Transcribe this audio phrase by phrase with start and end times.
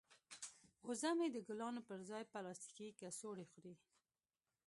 [0.87, 3.75] وزه مې د ګلانو پر ځای پلاستیکي کڅوړې خوري.